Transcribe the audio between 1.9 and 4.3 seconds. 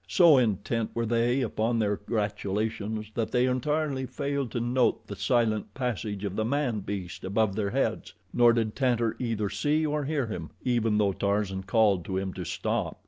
gratulations that they entirely